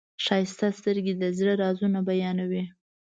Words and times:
ښایسته 0.25 0.67
سترګې 0.79 1.13
د 1.17 1.23
زړه 1.37 1.53
رازونه 1.63 1.99
بیانوي. 2.07 2.63